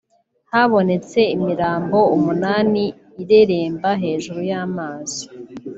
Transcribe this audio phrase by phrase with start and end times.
[0.53, 2.83] habonetse imirambo umunani
[3.23, 5.21] ireremba hejuru y’amazi